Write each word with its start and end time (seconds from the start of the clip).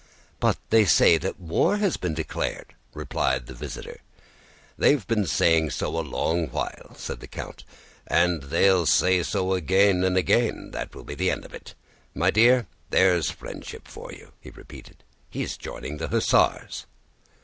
"But 0.39 0.57
they 0.71 0.85
say 0.85 1.19
that 1.19 1.39
war 1.39 1.77
has 1.77 1.95
been 1.95 2.15
declared," 2.15 2.73
replied 2.95 3.45
the 3.45 3.53
visitor. 3.53 4.01
"They've 4.75 5.05
been 5.05 5.27
saying 5.27 5.69
so 5.69 5.89
a 5.95 6.01
long 6.01 6.47
while," 6.47 6.95
said 6.97 7.19
the 7.19 7.27
count, 7.27 7.63
"and 8.07 8.41
they'll 8.41 8.87
say 8.87 9.21
so 9.21 9.53
again 9.53 10.03
and 10.03 10.17
again, 10.17 10.53
and 10.57 10.73
that 10.73 10.95
will 10.95 11.03
be 11.03 11.13
the 11.13 11.29
end 11.29 11.45
of 11.45 11.53
it. 11.53 11.75
My 12.15 12.31
dear, 12.31 12.65
there's 12.89 13.29
friendship 13.29 13.87
for 13.87 14.11
you," 14.11 14.31
he 14.39 14.49
repeated. 14.49 15.03
"He's 15.29 15.55
joining 15.55 15.97
the 15.97 16.07
hussars." 16.07 16.87